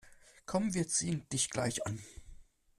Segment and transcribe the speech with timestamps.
[0.47, 1.99] Komm, wir ziehen dich gleich an.